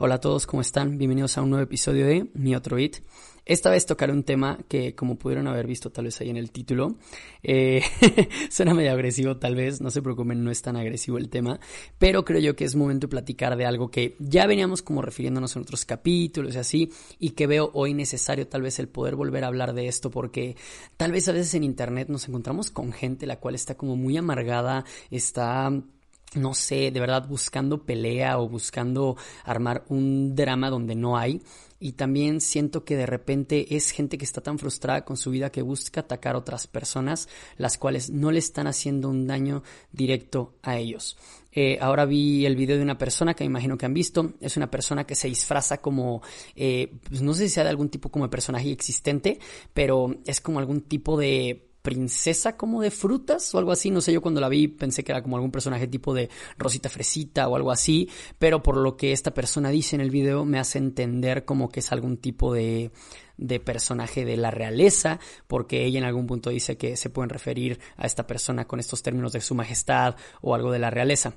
[0.00, 0.96] Hola a todos, ¿cómo están?
[0.96, 2.98] Bienvenidos a un nuevo episodio de Mi Otro Beat.
[3.44, 6.52] Esta vez tocaré un tema que, como pudieron haber visto tal vez ahí en el
[6.52, 6.94] título,
[7.42, 7.82] eh,
[8.48, 11.58] suena medio agresivo tal vez, no se preocupen, no es tan agresivo el tema,
[11.98, 15.56] pero creo yo que es momento de platicar de algo que ya veníamos como refiriéndonos
[15.56, 19.42] en otros capítulos y así, y que veo hoy necesario tal vez el poder volver
[19.42, 20.56] a hablar de esto, porque
[20.96, 24.16] tal vez a veces en internet nos encontramos con gente la cual está como muy
[24.16, 25.72] amargada, está
[26.34, 31.42] no sé, de verdad buscando pelea o buscando armar un drama donde no hay.
[31.80, 35.50] Y también siento que de repente es gente que está tan frustrada con su vida
[35.50, 40.54] que busca atacar a otras personas, las cuales no le están haciendo un daño directo
[40.62, 41.16] a ellos.
[41.52, 44.32] Eh, ahora vi el video de una persona que me imagino que han visto.
[44.40, 46.20] Es una persona que se disfraza como,
[46.56, 49.38] eh, pues no sé si sea de algún tipo como de personaje existente,
[49.72, 53.90] pero es como algún tipo de princesa como de frutas o algo así.
[53.90, 56.90] No sé, yo cuando la vi pensé que era como algún personaje tipo de Rosita
[56.90, 60.58] Fresita o algo así, pero por lo que esta persona dice en el video me
[60.58, 62.90] hace entender como que es algún tipo de
[63.38, 67.78] de personaje de la realeza, porque ella en algún punto dice que se pueden referir
[67.96, 71.32] a esta persona con estos términos de su majestad o algo de la realeza.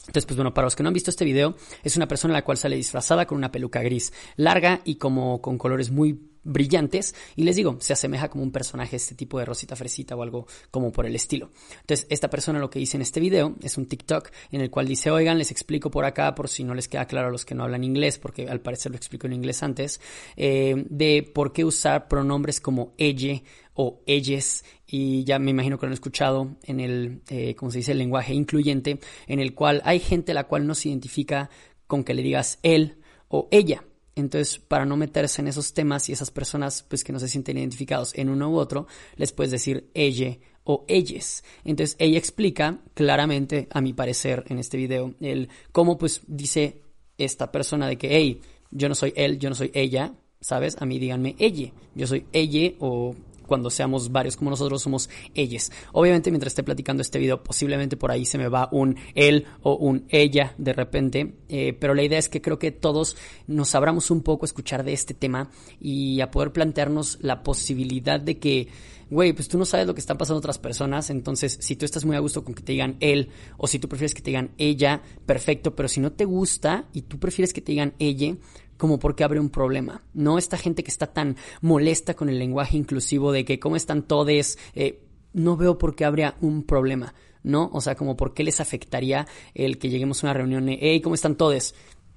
[0.00, 2.44] Entonces, pues bueno, para los que no han visto este video, es una persona la
[2.44, 7.44] cual sale disfrazada con una peluca gris larga y como con colores muy brillantes y
[7.44, 10.92] les digo, se asemeja como un personaje este tipo de Rosita Fresita o algo como
[10.92, 11.50] por el estilo.
[11.80, 14.86] Entonces, esta persona lo que dice en este video es un TikTok en el cual
[14.86, 17.54] dice, oigan, les explico por acá, por si no les queda claro a los que
[17.54, 20.00] no hablan inglés, porque al parecer lo explico en inglés antes,
[20.36, 23.42] eh, de por qué usar pronombres como ella
[23.74, 27.78] o ellas y ya me imagino que lo han escuchado en el, eh, como se
[27.78, 31.50] dice, el lenguaje incluyente, en el cual hay gente la cual no se identifica
[31.86, 33.84] con que le digas él o ella.
[34.16, 37.58] Entonces, para no meterse en esos temas y esas personas pues que no se sienten
[37.58, 38.86] identificados en uno u otro,
[39.16, 41.44] les puedes decir ella o ellas.
[41.64, 46.80] Entonces, ella explica claramente, a mi parecer, en este video, el cómo pues dice
[47.18, 50.76] esta persona de que, hey, yo no soy él, yo no soy ella, ¿sabes?
[50.80, 51.72] A mí díganme ella.
[51.94, 53.14] Yo soy ella o
[53.46, 55.72] cuando seamos varios como nosotros somos ellas.
[55.92, 59.76] Obviamente mientras esté platicando este video posiblemente por ahí se me va un él o
[59.76, 64.10] un ella de repente, eh, pero la idea es que creo que todos nos abramos
[64.10, 68.68] un poco a escuchar de este tema y a poder plantearnos la posibilidad de que
[69.08, 72.04] güey, pues tú no sabes lo que están pasando otras personas, entonces si tú estás
[72.04, 74.50] muy a gusto con que te digan él o si tú prefieres que te digan
[74.58, 78.34] ella, perfecto, pero si no te gusta y tú prefieres que te digan ella,
[78.76, 80.02] como porque abre un problema.
[80.14, 84.02] No esta gente que está tan molesta con el lenguaje inclusivo de que cómo están
[84.02, 87.70] todes, eh, no veo por qué habría un problema, ¿no?
[87.72, 91.00] O sea, como por qué les afectaría el que lleguemos a una reunión de, hey,
[91.00, 91.74] ¿cómo están todes?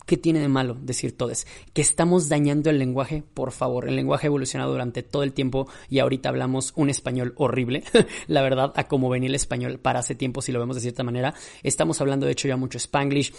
[0.09, 1.45] ¿Qué tiene de malo decir todes?
[1.71, 3.87] Que estamos dañando el lenguaje, por favor.
[3.87, 7.83] El lenguaje ha evolucionado durante todo el tiempo y ahorita hablamos un español horrible.
[8.27, 11.03] la verdad, a como venía el español para hace tiempo, si lo vemos de cierta
[11.03, 11.35] manera.
[11.61, 13.33] Estamos hablando, de hecho, ya mucho spanglish.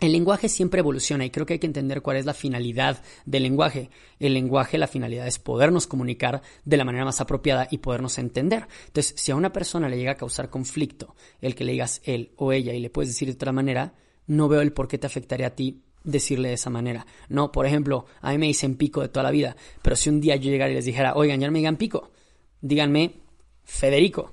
[0.00, 3.42] El lenguaje siempre evoluciona y creo que hay que entender cuál es la finalidad del
[3.42, 3.90] lenguaje.
[4.20, 8.68] El lenguaje, la finalidad es podernos comunicar de la manera más apropiada y podernos entender.
[8.86, 12.30] Entonces, si a una persona le llega a causar conflicto el que le digas él
[12.36, 13.94] o ella y le puedes decir de otra manera,
[14.28, 17.04] no veo el por qué te afectaría a ti decirle de esa manera.
[17.28, 20.20] No, por ejemplo, a mí me dicen pico de toda la vida, pero si un
[20.20, 22.12] día yo llegara y les dijera, oigan, ya no me digan pico,
[22.60, 23.14] díganme
[23.64, 24.32] Federico.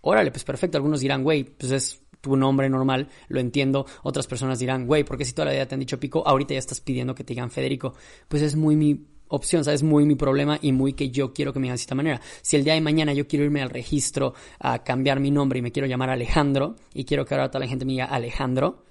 [0.00, 0.76] Órale, pues perfecto.
[0.76, 3.86] Algunos dirán, güey, pues es tu nombre normal, lo entiendo.
[4.02, 6.58] Otras personas dirán, güey, porque si toda la vida te han dicho Pico, ahorita ya
[6.58, 7.94] estás pidiendo que te digan Federico.
[8.28, 9.82] Pues es muy mi opción, ¿sabes?
[9.82, 12.20] Muy mi problema y muy que yo quiero que me digan de esta manera.
[12.42, 15.62] Si el día de mañana yo quiero irme al registro a cambiar mi nombre y
[15.62, 18.84] me quiero llamar Alejandro y quiero que ahora toda la gente me diga Alejandro,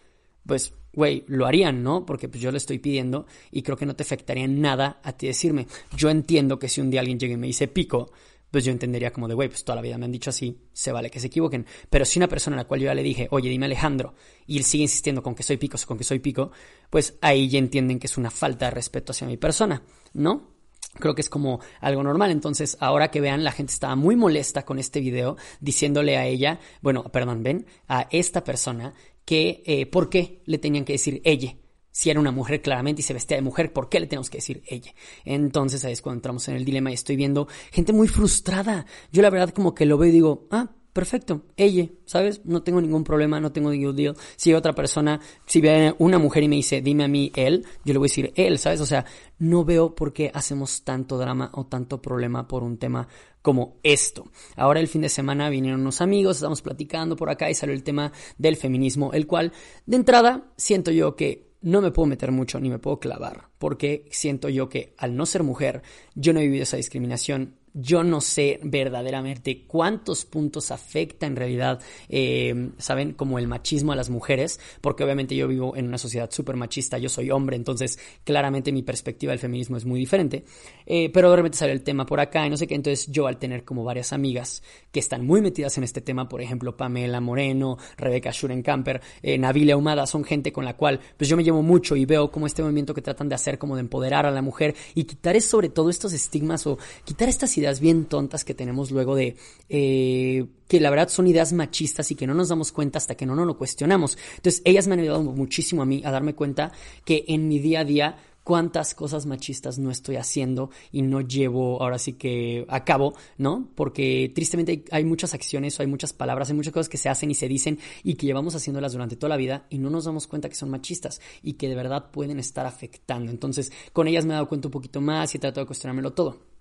[0.45, 2.05] pues, güey, lo harían, ¿no?
[2.05, 5.13] Porque pues yo le estoy pidiendo y creo que no te afectaría en nada a
[5.13, 5.67] ti decirme.
[5.95, 8.11] Yo entiendo que si un día alguien llega y me dice Pico,
[8.53, 10.91] pues yo entendería como de, güey, pues toda la vida me han dicho así, se
[10.91, 11.65] vale que se equivoquen.
[11.89, 14.13] Pero si una persona a la cual yo ya le dije, oye, dime Alejandro,
[14.45, 16.51] y él sigue insistiendo con que soy pico, con que soy pico,
[16.91, 19.81] pues ahí ya entienden que es una falta de respeto hacia mi persona,
[20.13, 20.51] ¿no?
[20.99, 22.29] Creo que es como algo normal.
[22.29, 26.59] Entonces, ahora que vean, la gente estaba muy molesta con este video, diciéndole a ella,
[26.83, 28.93] bueno, perdón, ven, a esta persona,
[29.25, 31.55] que eh, por qué le tenían que decir ella
[31.93, 34.39] si era una mujer claramente y se vestía de mujer, ¿por qué le tenemos que
[34.39, 34.93] decir ella?
[35.23, 38.85] Entonces ahí es cuando entramos en el dilema y estoy viendo gente muy frustrada.
[39.11, 42.41] Yo la verdad como que lo veo y digo, ah, perfecto, ella, ¿sabes?
[42.45, 44.17] No tengo ningún problema, no tengo ningún deal.
[44.35, 47.93] Si otra persona, si ve una mujer y me dice, dime a mí él, yo
[47.93, 48.81] le voy a decir él, ¿sabes?
[48.81, 49.05] O sea,
[49.37, 53.07] no veo por qué hacemos tanto drama o tanto problema por un tema
[53.43, 54.31] como esto.
[54.55, 57.83] Ahora el fin de semana vinieron unos amigos, estamos platicando por acá y salió el
[57.83, 59.51] tema del feminismo, el cual
[59.85, 64.05] de entrada siento yo que no me puedo meter mucho ni me puedo clavar, porque
[64.11, 65.81] siento yo que al no ser mujer,
[66.13, 71.81] yo no he vivido esa discriminación, yo no sé verdaderamente cuántos puntos afecta en realidad,
[72.09, 73.13] eh, ¿saben?
[73.13, 76.97] Como el machismo a las mujeres, porque obviamente yo vivo en una sociedad súper machista,
[76.97, 80.43] yo soy hombre, entonces claramente mi perspectiva del feminismo es muy diferente,
[80.85, 83.27] eh, pero de repente sale el tema por acá y no sé qué, entonces yo
[83.27, 87.19] al tener como varias amigas que están muy metidas en este tema, por ejemplo Pamela
[87.21, 91.63] Moreno, Rebeca Schurenkamper, eh, Nabila Humada, son gente con la cual pues yo me llevo
[91.63, 94.41] mucho y veo como este movimiento que tratan de hacer como de empoderar a la
[94.41, 98.91] mujer y quitar sobre todo estos estigmas o quitar estas ideas bien tontas que tenemos
[98.91, 99.35] luego de
[99.69, 103.25] eh, que la verdad son ideas machistas y que no nos damos cuenta hasta que
[103.25, 104.17] no nos lo cuestionamos.
[104.37, 106.71] Entonces, ellas me han ayudado muchísimo a mí a darme cuenta
[107.05, 111.81] que en mi día a día cuántas cosas machistas no estoy haciendo y no llevo
[111.81, 113.69] ahora sí que a cabo, ¿no?
[113.75, 117.31] Porque tristemente hay, muchas acciones o hay muchas palabras, hay muchas cosas que se hacen
[117.31, 120.27] y se dicen y que llevamos haciéndolas durante toda la vida y no nos damos
[120.27, 123.31] cuenta que son machistas y que de verdad pueden estar afectando.
[123.31, 126.13] Entonces, con ellas me he dado cuenta un poquito más y he tratado de cuestionármelo
[126.13, 126.52] todo.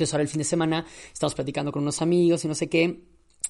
[0.00, 3.02] Entonces ahora el fin de semana estamos platicando con unos amigos y no sé qué.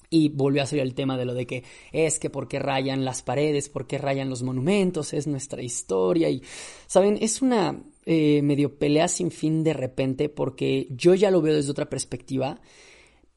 [0.08, 1.62] Y volvió a salir el tema de lo de que
[1.92, 6.28] es que por qué rayan las paredes, por qué rayan los monumentos, es nuestra historia.
[6.28, 6.42] Y,
[6.88, 7.18] ¿saben?
[7.20, 11.70] Es una eh, medio pelea sin fin de repente porque yo ya lo veo desde
[11.70, 12.60] otra perspectiva,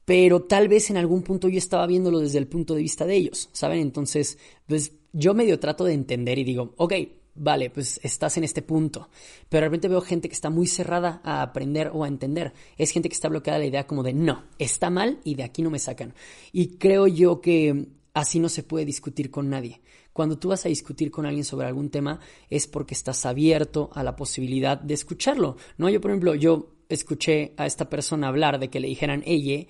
[0.06, 3.16] pero tal vez en algún punto yo estaba viéndolo desde el punto de vista de
[3.16, 3.80] ellos, ¿saben?
[3.80, 6.94] Entonces, pues yo medio trato de entender y digo, ok,
[7.36, 9.10] vale, pues estás en este punto.
[9.50, 12.54] Pero de repente veo gente que está muy cerrada a aprender o a entender.
[12.78, 15.62] Es gente que está bloqueada la idea como de no, está mal y de aquí
[15.62, 16.14] no me sacan.
[16.52, 19.82] Y creo yo que así no se puede discutir con nadie.
[20.14, 22.20] Cuando tú vas a discutir con alguien sobre algún tema
[22.50, 25.58] es porque estás abierto a la posibilidad de escucharlo.
[25.78, 29.66] No, yo por ejemplo, yo escuché a esta persona hablar de que le dijeran ella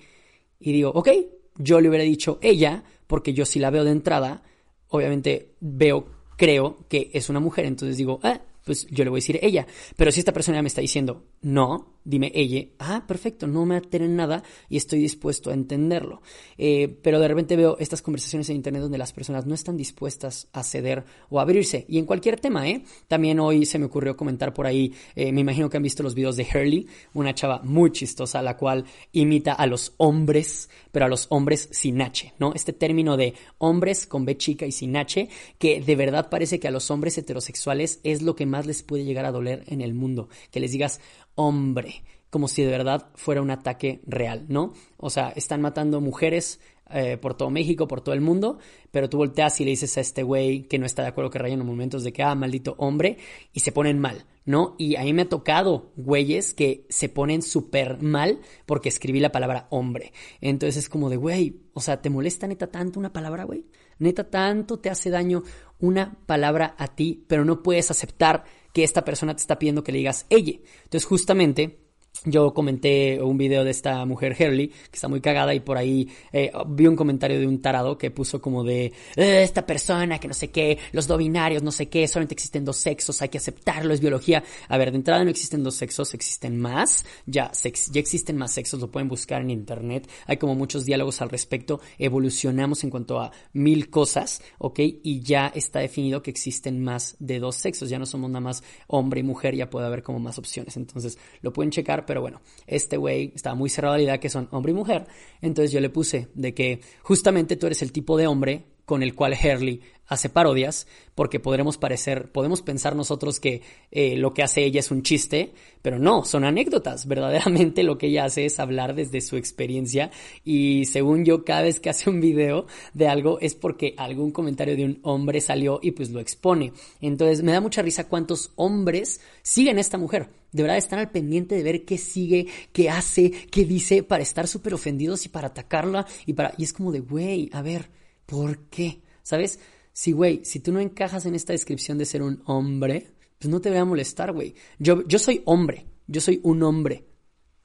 [0.60, 1.08] y digo, ok,
[1.56, 4.42] yo le hubiera dicho ella porque yo si la veo de entrada,
[4.88, 9.22] obviamente veo creo que es una mujer, entonces digo, ah, pues yo le voy a
[9.22, 9.66] decir ella.
[9.96, 14.16] Pero si esta persona me está diciendo, no, dime ella, ah, perfecto, no me en
[14.16, 16.22] nada y estoy dispuesto a entenderlo.
[16.58, 20.48] Eh, pero de repente veo estas conversaciones en Internet donde las personas no están dispuestas
[20.52, 21.84] a ceder o a abrirse.
[21.88, 22.84] Y en cualquier tema, ¿eh?
[23.08, 26.14] También hoy se me ocurrió comentar por ahí, eh, me imagino que han visto los
[26.14, 31.08] videos de Hurley, una chava muy chistosa, la cual imita a los hombres, pero a
[31.08, 32.52] los hombres sin H, ¿no?
[32.54, 35.28] Este término de hombres con B chica y sin H,
[35.58, 39.04] que de verdad parece que a los hombres heterosexuales es lo que más les puede
[39.04, 40.28] llegar a doler en el mundo.
[40.50, 41.00] Que les digas
[41.34, 44.72] hombre, como si de verdad fuera un ataque real, ¿no?
[44.96, 46.60] O sea, están matando mujeres
[46.90, 48.58] eh, por todo México, por todo el mundo,
[48.90, 51.38] pero tú volteas y le dices a este güey que no está de acuerdo que
[51.38, 53.16] rayan los momentos de que, ah, maldito hombre,
[53.52, 54.74] y se ponen mal, ¿no?
[54.78, 59.32] Y a mí me ha tocado güeyes que se ponen súper mal porque escribí la
[59.32, 60.12] palabra hombre.
[60.42, 63.64] Entonces es como de, güey, o sea, ¿te molesta neta tanto una palabra, güey?
[63.98, 65.42] Neta tanto te hace daño
[65.78, 69.92] una palabra a ti, pero no puedes aceptar que esta persona te está pidiendo que
[69.92, 70.58] le digas ella.
[70.82, 71.83] Entonces, justamente
[72.24, 76.08] yo comenté un video de esta mujer Hurley, que está muy cagada, y por ahí
[76.32, 80.28] eh, vi un comentario de un tarado que puso como de eh, esta persona que
[80.28, 83.38] no sé qué, los do binarios, no sé qué, solamente existen dos sexos, hay que
[83.38, 84.42] aceptarlo, es biología.
[84.68, 88.80] A ver, de entrada no existen dos sexos, existen más, ya, ya existen más sexos,
[88.80, 93.32] lo pueden buscar en internet, hay como muchos diálogos al respecto, evolucionamos en cuanto a
[93.52, 94.80] mil cosas, ¿ok?
[95.02, 98.62] Y ya está definido que existen más de dos sexos, ya no somos nada más
[98.86, 100.76] hombre y mujer, ya puede haber como más opciones.
[100.76, 104.28] Entonces, lo pueden checar pero bueno, este güey estaba muy cerrado a la idea que
[104.28, 105.06] son hombre y mujer,
[105.40, 109.14] entonces yo le puse de que justamente tú eres el tipo de hombre con el
[109.14, 114.64] cual Hurley hace parodias, porque podremos parecer, podemos pensar nosotros que eh, lo que hace
[114.64, 117.06] ella es un chiste, pero no, son anécdotas.
[117.14, 120.10] Verdaderamente lo que ella hace es hablar desde su experiencia
[120.44, 124.76] y según yo, cada vez que hace un video de algo es porque algún comentario
[124.76, 126.72] de un hombre salió y pues lo expone.
[127.00, 130.28] Entonces me da mucha risa cuántos hombres siguen a esta mujer.
[130.52, 134.46] De verdad están al pendiente de ver qué sigue, qué hace, qué dice para estar
[134.46, 136.54] súper ofendidos y para atacarla y para...
[136.56, 137.90] Y es como de, güey, a ver,
[138.26, 139.00] ¿por qué?
[139.22, 139.58] ¿Sabes?
[139.94, 143.60] Si, güey, si tú no encajas en esta descripción de ser un hombre, pues no
[143.60, 144.56] te voy a molestar, güey.
[144.80, 147.04] Yo, yo soy hombre, yo soy un hombre.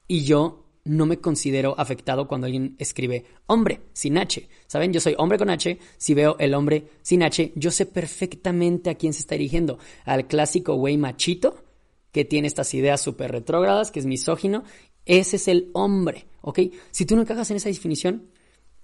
[0.06, 4.48] Y yo no me considero afectado cuando alguien escribe hombre sin H.
[4.68, 4.92] ¿Saben?
[4.92, 5.76] Yo soy hombre con H.
[5.98, 9.78] Si veo el hombre sin H, yo sé perfectamente a quién se está dirigiendo.
[10.04, 11.64] Al clásico güey machito
[12.12, 14.62] que tiene estas ideas súper retrógradas, que es misógino.
[15.04, 16.60] Ese es el hombre, ¿ok?
[16.92, 18.28] Si tú no encajas en esa definición,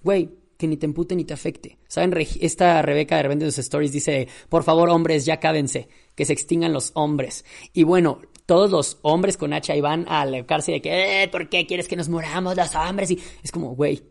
[0.02, 1.78] güey, que ni te empute ni te afecte.
[1.88, 2.14] ¿Saben?
[2.40, 6.32] Esta Rebeca de repente en sus stories dice, por favor, hombres, ya cábense, que se
[6.32, 7.44] extingan los hombres.
[7.72, 11.48] Y bueno, todos los hombres con H ahí van a alejarse de que, eh, ¿por
[11.48, 13.10] qué quieres que nos moramos los hombres?
[13.10, 14.02] Y es como, güey,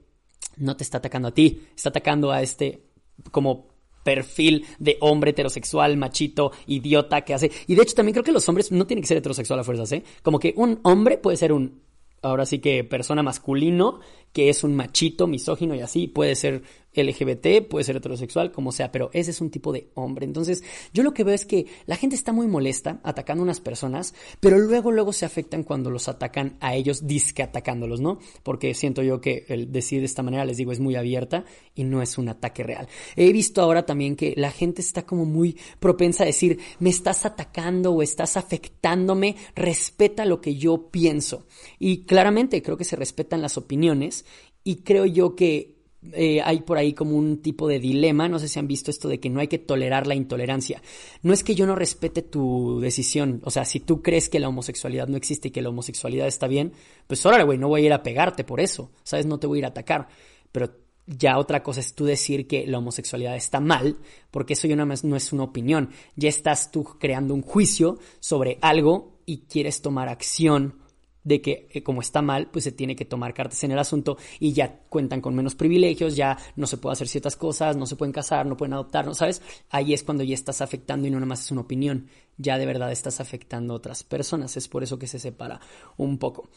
[0.58, 2.84] no te está atacando a ti, está atacando a este
[3.32, 3.68] como
[4.04, 7.52] perfil de hombre heterosexual, machito, idiota que hace.
[7.66, 9.92] Y de hecho también creo que los hombres no tienen que ser heterosexual a fuerzas,
[9.94, 10.04] ¿eh?
[10.22, 11.82] Como que un hombre puede ser un
[12.22, 14.00] ahora sí que persona masculino,
[14.36, 16.62] que es un machito, misógino y así, puede ser
[16.94, 20.26] LGBT, puede ser heterosexual, como sea, pero ese es un tipo de hombre.
[20.26, 20.64] Entonces,
[20.94, 24.14] yo lo que veo es que la gente está muy molesta atacando a unas personas,
[24.40, 28.20] pero luego, luego se afectan cuando los atacan a ellos, disque atacándolos, ¿no?
[28.44, 31.84] Porque siento yo que el decir de esta manera, les digo, es muy abierta y
[31.84, 32.88] no es un ataque real.
[33.16, 37.26] He visto ahora también que la gente está como muy propensa a decir, me estás
[37.26, 41.46] atacando o estás afectándome, respeta lo que yo pienso.
[41.80, 44.25] Y claramente creo que se respetan las opiniones
[44.66, 45.76] y creo yo que
[46.12, 49.08] eh, hay por ahí como un tipo de dilema, no sé si han visto esto
[49.08, 50.82] de que no hay que tolerar la intolerancia.
[51.22, 54.50] No es que yo no respete tu decisión, o sea, si tú crees que la
[54.50, 56.74] homosexualidad no existe y que la homosexualidad está bien,
[57.08, 59.26] pues órale, güey, no voy a ir a pegarte por eso, ¿sabes?
[59.26, 60.08] No te voy a ir a atacar,
[60.52, 60.72] pero
[61.06, 63.98] ya otra cosa es tú decir que la homosexualidad está mal,
[64.32, 69.20] porque eso ya no es una opinión, ya estás tú creando un juicio sobre algo
[69.28, 70.85] y quieres tomar acción
[71.26, 74.18] de que eh, como está mal, pues se tiene que tomar cartas en el asunto
[74.40, 77.98] y ya cuentan con menos privilegios, ya no se puede hacer ciertas cosas, no se
[77.98, 79.42] pueden casar, no pueden adoptar, ¿no sabes?
[79.70, 82.66] Ahí es cuando ya estás afectando y no nada más es una opinión, ya de
[82.66, 85.60] verdad estás afectando a otras personas, es por eso que se separa
[85.98, 86.50] un poco.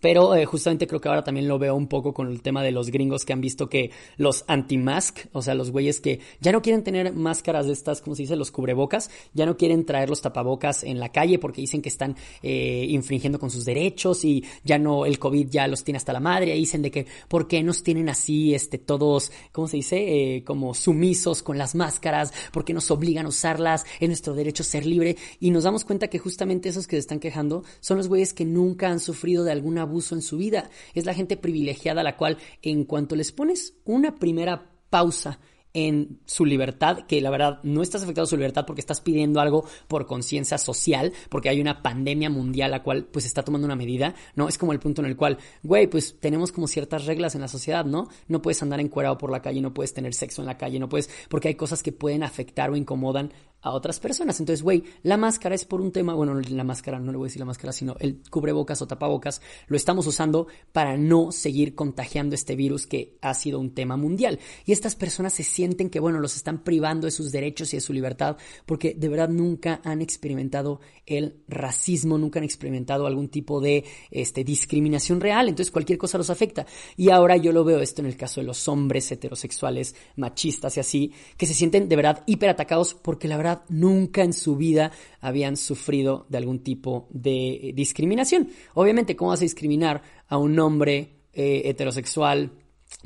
[0.00, 2.72] Pero eh, justamente creo que ahora también lo veo un poco con el tema de
[2.72, 6.62] los gringos que han visto que los anti-mask, o sea, los güeyes que ya no
[6.62, 10.22] quieren tener máscaras de estas, como se dice, los cubrebocas, ya no quieren traer los
[10.22, 14.78] tapabocas en la calle porque dicen que están eh, infringiendo con sus derechos y ya
[14.78, 17.82] no, el COVID ya los tiene hasta la madre, dicen de que, ¿por qué nos
[17.82, 20.36] tienen así, este, todos, ¿cómo se dice?
[20.36, 23.84] Eh, como sumisos con las máscaras, ¿por qué nos obligan a usarlas?
[24.00, 25.16] Es nuestro derecho ser libre.
[25.40, 28.44] Y nos damos cuenta que justamente esos que se están quejando son los güeyes que
[28.44, 30.70] nunca han sufrido de alguna abuso en su vida.
[30.94, 35.40] Es la gente privilegiada a la cual en cuanto les pones una primera pausa
[35.74, 39.66] en su libertad, que la verdad no estás afectando su libertad porque estás pidiendo algo
[39.88, 44.14] por conciencia social, porque hay una pandemia mundial la cual pues está tomando una medida,
[44.36, 44.48] ¿no?
[44.48, 47.48] Es como el punto en el cual, güey, pues tenemos como ciertas reglas en la
[47.48, 48.08] sociedad, ¿no?
[48.28, 50.88] No puedes andar encuerado por la calle, no puedes tener sexo en la calle, no
[50.88, 53.32] puedes, porque hay cosas que pueden afectar o incomodan
[53.64, 54.38] a otras personas.
[54.38, 57.28] Entonces, güey, la máscara es por un tema, bueno, la máscara, no le voy a
[57.28, 62.34] decir la máscara, sino el cubrebocas o tapabocas, lo estamos usando para no seguir contagiando
[62.34, 64.38] este virus que ha sido un tema mundial.
[64.66, 67.80] Y estas personas se sienten que, bueno, los están privando de sus derechos y de
[67.80, 73.62] su libertad porque de verdad nunca han experimentado el racismo, nunca han experimentado algún tipo
[73.62, 75.48] de este, discriminación real.
[75.48, 76.66] Entonces, cualquier cosa los afecta.
[76.98, 80.80] Y ahora yo lo veo esto en el caso de los hombres heterosexuales, machistas y
[80.80, 85.56] así, que se sienten de verdad hiperatacados porque la verdad nunca en su vida habían
[85.56, 88.48] sufrido de algún tipo de discriminación.
[88.74, 92.52] Obviamente, ¿cómo vas a discriminar a un hombre eh, heterosexual,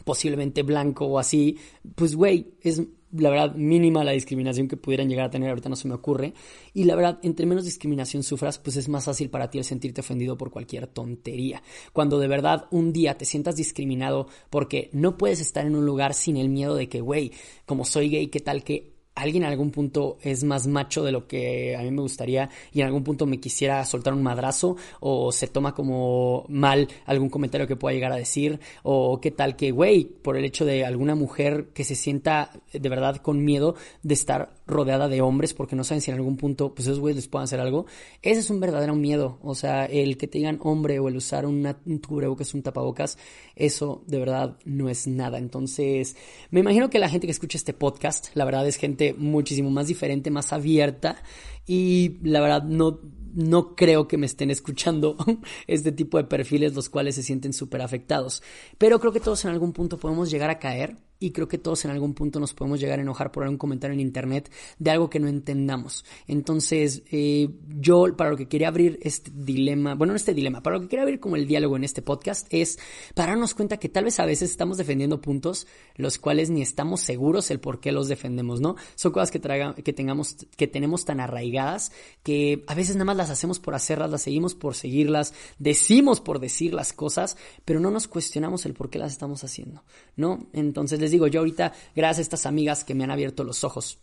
[0.05, 1.57] posiblemente blanco o así?
[1.95, 5.76] Pues, güey, es la verdad mínima la discriminación que pudieran llegar a tener, ahorita no
[5.76, 6.35] se me ocurre.
[6.75, 10.00] Y la verdad, entre menos discriminación sufras, pues es más fácil para ti el sentirte
[10.00, 11.62] ofendido por cualquier tontería.
[11.93, 16.14] Cuando de verdad un día te sientas discriminado porque no puedes estar en un lugar
[16.14, 17.33] sin el miedo de que, güey,
[17.64, 21.26] como soy gay, ¿qué tal que alguien en algún punto es más macho de lo
[21.26, 25.32] que a mí me gustaría y en algún punto me quisiera soltar un madrazo o
[25.32, 29.70] se toma como mal algún comentario que pueda llegar a decir o qué tal que,
[29.70, 34.14] güey, por el hecho de alguna mujer que se sienta de verdad con miedo de
[34.14, 37.28] estar rodeada de hombres porque no saben si en algún punto pues esos güeyes les
[37.28, 37.87] puedan hacer algo,
[38.22, 41.46] ese es un verdadero miedo, o sea, el que te digan hombre o el usar
[41.46, 43.18] una, un cubrebocas, un tapabocas,
[43.56, 45.38] eso de verdad no es nada.
[45.38, 46.16] Entonces,
[46.50, 49.88] me imagino que la gente que escucha este podcast, la verdad es gente muchísimo más
[49.88, 51.22] diferente, más abierta
[51.66, 53.00] y la verdad no,
[53.34, 55.16] no creo que me estén escuchando
[55.66, 58.42] este tipo de perfiles los cuales se sienten súper afectados.
[58.76, 61.84] Pero creo que todos en algún punto podemos llegar a caer y creo que todos
[61.84, 65.10] en algún punto nos podemos llegar a enojar por algún comentario en internet de algo
[65.10, 66.04] que no entendamos.
[66.26, 67.48] Entonces, eh,
[67.78, 70.88] yo para lo que quería abrir este dilema, bueno, no este dilema, para lo que
[70.88, 72.78] quería abrir como el diálogo en este podcast es
[73.14, 77.00] para darnos cuenta que tal vez a veces estamos defendiendo puntos los cuales ni estamos
[77.00, 78.76] seguros el por qué los defendemos, ¿no?
[78.94, 83.16] Son cosas que, traigan, que tengamos, que tenemos tan arraigadas que a veces nada más
[83.16, 87.90] las hacemos por hacerlas, las seguimos por seguirlas, decimos por decir las cosas, pero no
[87.90, 89.84] nos cuestionamos el por qué las estamos haciendo,
[90.16, 90.48] ¿no?
[90.52, 93.98] Entonces, digo, yo ahorita, gracias a estas amigas que me han abierto los ojos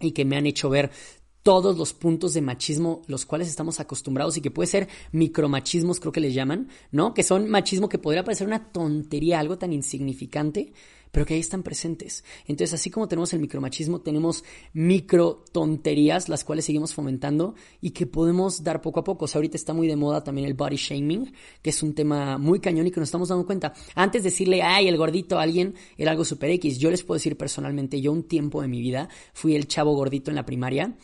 [0.00, 0.90] y que me han hecho ver
[1.44, 6.10] todos los puntos de machismo los cuales estamos acostumbrados y que puede ser micromachismos, creo
[6.10, 7.14] que les llaman, ¿no?
[7.14, 10.72] Que son machismo que podría parecer una tontería, algo tan insignificante,
[11.14, 12.24] pero que ahí están presentes.
[12.48, 18.08] Entonces, así como tenemos el micromachismo, tenemos micro tonterías, las cuales seguimos fomentando y que
[18.08, 19.26] podemos dar poco a poco.
[19.26, 21.32] O sea, ahorita está muy de moda también el body shaming,
[21.62, 23.72] que es un tema muy cañón y que nos estamos dando cuenta.
[23.94, 27.14] Antes de decirle, ay, el gordito a alguien era algo super X, yo les puedo
[27.16, 30.96] decir personalmente, yo un tiempo de mi vida fui el chavo gordito en la primaria,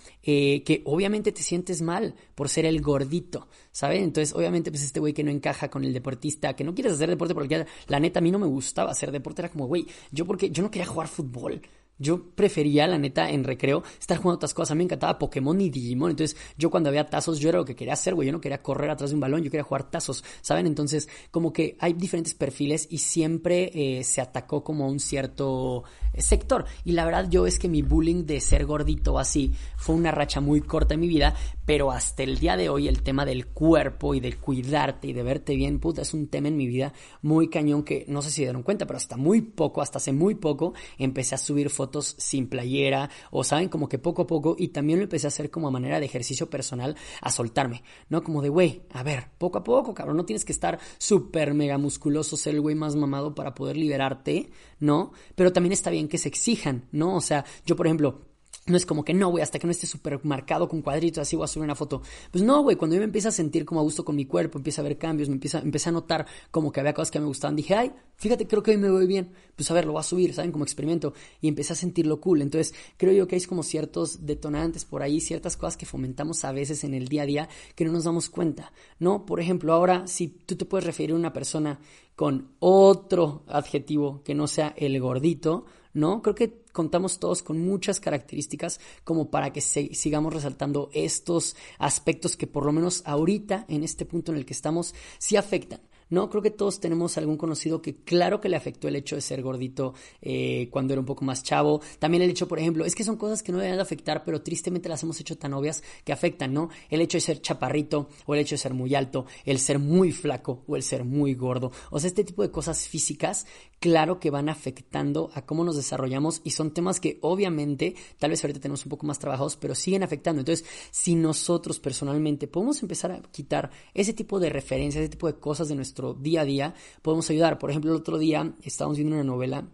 [0.65, 4.03] que obviamente te sientes mal por ser el gordito, ¿sabes?
[4.03, 7.09] Entonces, obviamente, pues este güey que no encaja con el deportista, que no quieres hacer
[7.09, 10.27] deporte porque la neta a mí no me gustaba hacer deporte, era como, güey, yo
[10.27, 11.61] porque yo no quería jugar fútbol.
[12.01, 14.73] Yo prefería, la neta, en recreo, estar jugando otras cosas.
[14.73, 16.11] A mí me encantaba Pokémon y Digimon.
[16.11, 18.27] Entonces, yo cuando había tazos, yo era lo que quería hacer, güey.
[18.27, 20.67] Yo no quería correr atrás de un balón, yo quería jugar tazos, ¿saben?
[20.67, 25.85] Entonces, como que hay diferentes perfiles y siempre eh, se atacó como un cierto
[26.17, 26.65] sector.
[26.85, 30.41] Y la verdad, yo es que mi bullying de ser gordito así fue una racha
[30.41, 31.35] muy corta en mi vida,
[31.67, 35.23] pero hasta el día de hoy el tema del cuerpo y de cuidarte y de
[35.23, 36.93] verte bien, puta, es un tema en mi vida
[37.23, 40.35] muy cañón que no sé si dieron cuenta, pero hasta muy poco, hasta hace muy
[40.35, 44.69] poco, empecé a subir fotos sin playera o saben como que poco a poco y
[44.69, 48.23] también lo empecé a hacer como a manera de ejercicio personal a soltarme, ¿no?
[48.23, 51.79] Como de, güey, a ver, poco a poco, cabrón, no tienes que estar súper mega
[51.79, 55.13] musculoso, ser el güey más mamado para poder liberarte, ¿no?
[55.35, 57.17] Pero también está bien que se exijan, ¿no?
[57.17, 58.30] O sea, yo por ejemplo,
[58.71, 61.37] no es como que no, güey, hasta que no esté súper marcado con cuadritos, así
[61.37, 62.03] voy a subir una foto.
[62.31, 64.59] Pues no, güey, cuando yo me empiezo a sentir como a gusto con mi cuerpo,
[64.59, 67.27] empiezo a ver cambios, me empieza, empecé a notar como que había cosas que me
[67.27, 69.33] gustaban, dije, ay, fíjate, creo que hoy me voy bien.
[69.57, 70.53] Pues a ver, lo voy a subir, ¿saben?
[70.53, 71.13] Como experimento.
[71.41, 72.43] Y empecé a sentirlo cool.
[72.43, 76.53] Entonces, creo yo que hay como ciertos detonantes por ahí, ciertas cosas que fomentamos a
[76.53, 79.27] veces en el día a día que no nos damos cuenta, ¿no?
[79.27, 81.81] Por ejemplo, ahora, si tú te puedes referir a una persona
[82.21, 86.21] con otro adjetivo que no sea el gordito, ¿no?
[86.21, 92.47] Creo que contamos todos con muchas características como para que sigamos resaltando estos aspectos que
[92.47, 95.81] por lo menos ahorita, en este punto en el que estamos, sí afectan.
[96.11, 99.23] No, creo que todos tenemos algún conocido que claro que le afectó el hecho de
[99.23, 101.81] ser gordito eh, cuando era un poco más chavo.
[102.01, 104.43] También el hecho, por ejemplo, es que son cosas que no deben de afectar, pero
[104.43, 106.69] tristemente las hemos hecho tan obvias que afectan, ¿no?
[106.89, 110.11] El hecho de ser chaparrito o el hecho de ser muy alto, el ser muy
[110.11, 111.71] flaco o el ser muy gordo.
[111.91, 113.47] O sea, este tipo de cosas físicas,
[113.79, 118.43] claro que van afectando a cómo nos desarrollamos y son temas que obviamente tal vez
[118.43, 120.41] ahorita tenemos un poco más trabajados, pero siguen afectando.
[120.41, 125.39] Entonces, si nosotros personalmente podemos empezar a quitar ese tipo de referencias, ese tipo de
[125.39, 127.59] cosas de nuestro día a día, podemos ayudar.
[127.59, 129.69] Por ejemplo, el otro día estábamos viendo una novela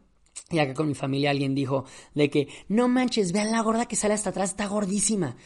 [0.50, 3.96] y acá con mi familia alguien dijo de que no manches, vean la gorda que
[3.96, 5.36] sale hasta atrás, está gordísima.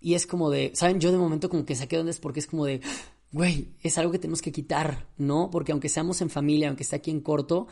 [0.00, 1.00] Y es como de, ¿saben?
[1.00, 2.80] Yo de momento como que saqué dónde es porque es como de,
[3.32, 5.50] güey, es algo que tenemos que quitar, ¿no?
[5.50, 7.68] Porque aunque seamos en familia, aunque esté aquí en corto,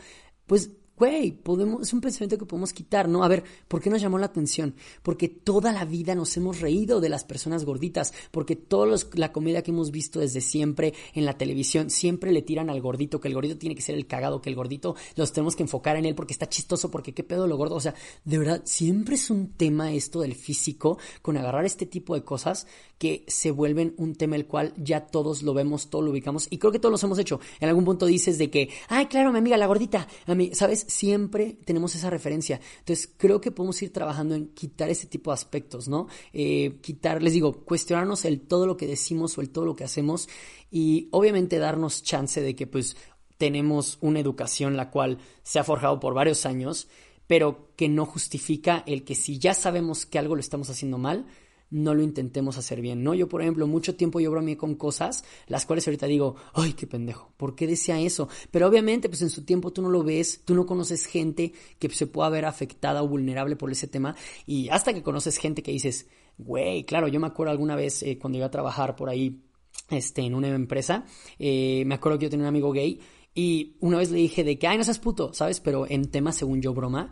[0.47, 3.23] pues güey, podemos, es un pensamiento que podemos quitar, ¿no?
[3.23, 4.75] A ver, ¿por qué nos llamó la atención?
[5.01, 9.61] Porque toda la vida nos hemos reído de las personas gorditas, porque toda la comida
[9.61, 13.33] que hemos visto desde siempre en la televisión, siempre le tiran al gordito, que el
[13.33, 16.15] gordito tiene que ser el cagado, que el gordito los tenemos que enfocar en él
[16.15, 19.53] porque está chistoso, porque qué pedo lo gordo, o sea, de verdad, siempre es un
[19.53, 24.35] tema esto del físico, con agarrar este tipo de cosas que se vuelven un tema
[24.35, 27.19] el cual ya todos lo vemos, todos lo ubicamos, y creo que todos los hemos
[27.19, 27.39] hecho.
[27.61, 30.85] En algún punto dices de que, ay, claro, mi amiga, la gordita, a mí, ¿sabes?
[30.89, 32.59] Siempre tenemos esa referencia.
[32.79, 36.07] Entonces, creo que podemos ir trabajando en quitar ese tipo de aspectos, ¿no?
[36.33, 39.83] Eh, quitar, les digo, cuestionarnos el todo lo que decimos o el todo lo que
[39.83, 40.27] hacemos
[40.71, 42.97] y obviamente darnos chance de que pues
[43.37, 46.87] tenemos una educación la cual se ha forjado por varios años,
[47.25, 51.25] pero que no justifica el que si ya sabemos que algo lo estamos haciendo mal,
[51.71, 53.13] no lo intentemos hacer bien, ¿no?
[53.13, 56.87] Yo, por ejemplo, mucho tiempo yo bromeé con cosas, las cuales ahorita digo, ay, qué
[56.87, 58.27] pendejo, ¿por qué decía eso?
[58.51, 61.89] Pero obviamente, pues en su tiempo tú no lo ves, tú no conoces gente que
[61.89, 65.71] se pueda ver afectada o vulnerable por ese tema, y hasta que conoces gente que
[65.71, 69.43] dices, güey, claro, yo me acuerdo alguna vez eh, cuando iba a trabajar por ahí,
[69.89, 71.05] este, en una empresa,
[71.37, 72.99] eh, me acuerdo que yo tenía un amigo gay,
[73.35, 75.59] y una vez le dije de que, ay, no seas puto, ¿sabes?
[75.59, 77.11] Pero en tema, según yo, broma,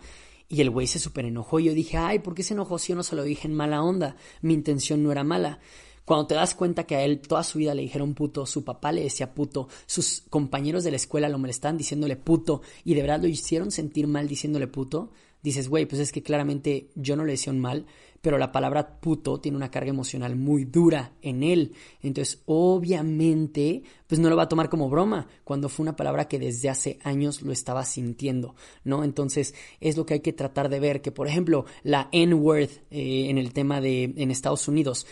[0.50, 2.90] y el güey se super enojó y yo dije, ay, ¿por qué se enojó si
[2.90, 4.16] yo no se lo dije en mala onda?
[4.42, 5.60] Mi intención no era mala.
[6.06, 8.94] Cuando te das cuenta que a él toda su vida le dijeron puto, su papá
[8.94, 13.22] le decía puto, sus compañeros de la escuela lo molestaban diciéndole puto y de verdad
[13.22, 15.12] lo hicieron sentir mal diciéndole puto,
[15.44, 17.86] dices, güey, pues es que claramente yo no le decía un mal,
[18.22, 21.74] pero la palabra puto tiene una carga emocional muy dura en él.
[22.02, 26.39] Entonces, obviamente, pues no lo va a tomar como broma, cuando fue una palabra que
[26.39, 29.04] desde hace años lo estaba sintiendo, ¿no?
[29.04, 33.30] Entonces, es lo que hay que tratar de ver, que por ejemplo, la N-word eh,
[33.30, 35.06] en el tema de en Estados Unidos,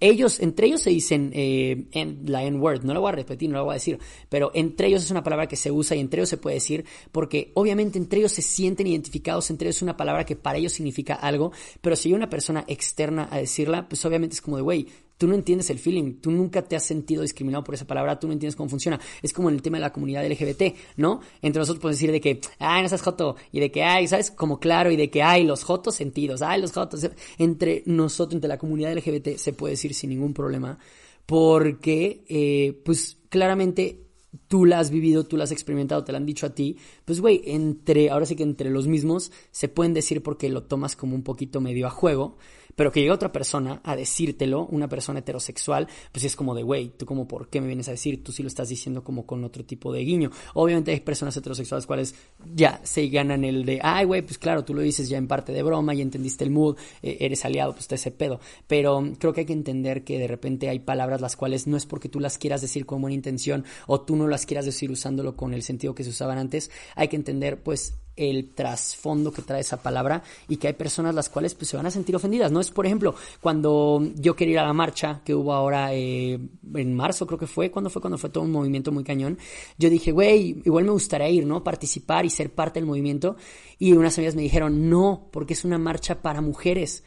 [0.00, 1.86] ellos, entre ellos se dicen eh,
[2.24, 5.02] la N-word, no lo voy a repetir, no lo voy a decir, pero entre ellos
[5.02, 8.18] es una palabra que se usa y entre ellos se puede decir, porque obviamente entre
[8.20, 11.96] ellos se sienten identificados, entre ellos es una palabra que para ellos significa algo, pero
[11.96, 14.86] si hay una persona externa a decirla, pues obviamente es como de, güey,
[15.22, 18.26] tú no entiendes el feeling, tú nunca te has sentido discriminado por esa palabra, tú
[18.26, 18.98] no entiendes cómo funciona.
[19.22, 21.20] Es como en el tema de la comunidad LGBT, ¿no?
[21.40, 24.32] Entre nosotros podemos decir de que, ay, no seas joto, y de que, ay, ¿sabes?
[24.32, 27.08] Como claro, y de que, ay, los jotos sentidos, ay, los jotos.
[27.38, 30.76] Entre nosotros, entre la comunidad LGBT, se puede decir sin ningún problema,
[31.24, 34.00] porque, eh, pues, claramente
[34.48, 37.20] tú la has vivido, tú la has experimentado, te la han dicho a ti, pues
[37.20, 41.14] güey, entre, ahora sí que entre los mismos se pueden decir porque lo tomas como
[41.14, 42.38] un poquito medio a juego,
[42.76, 46.90] pero que llegue otra persona a decírtelo, una persona heterosexual, pues es como de, güey,
[46.90, 48.22] tú como, ¿por qué me vienes a decir?
[48.22, 50.30] Tú sí lo estás diciendo como con otro tipo de guiño.
[50.54, 52.14] Obviamente hay personas heterosexuales cuales
[52.54, 55.52] ya se ganan el de, ay, güey, pues claro, tú lo dices ya en parte
[55.52, 58.40] de broma, y entendiste el mood, eh, eres aliado, pues te ese pedo.
[58.66, 61.86] Pero creo que hay que entender que de repente hay palabras las cuales no es
[61.86, 65.36] porque tú las quieras decir con buena intención o tú no las quieras decir usándolo
[65.36, 67.98] con el sentido que se usaban antes, hay que entender, pues,
[68.30, 71.86] el trasfondo que trae esa palabra y que hay personas las cuales pues, se van
[71.86, 72.52] a sentir ofendidas.
[72.52, 76.38] No es, por ejemplo, cuando yo quería ir a la marcha que hubo ahora eh,
[76.74, 79.38] en marzo, creo que fue, cuando fue cuando fue todo un movimiento muy cañón,
[79.78, 81.62] yo dije, güey, igual me gustaría ir, ¿no?
[81.64, 83.36] Participar y ser parte del movimiento.
[83.78, 87.04] Y unas amigas me dijeron, no, porque es una marcha para mujeres.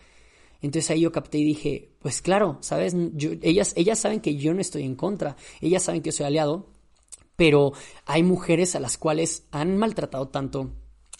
[0.61, 2.95] Entonces ahí yo capté y dije, pues claro, ¿sabes?
[3.41, 6.71] ellas, ellas saben que yo no estoy en contra, ellas saben que yo soy aliado,
[7.35, 7.73] pero
[8.05, 10.71] hay mujeres a las cuales han maltratado tanto,